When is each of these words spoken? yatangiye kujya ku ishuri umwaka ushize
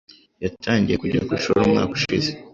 yatangiye 0.43 0.95
kujya 1.01 1.21
ku 1.25 1.31
ishuri 1.37 1.59
umwaka 1.65 1.91
ushize 1.97 2.31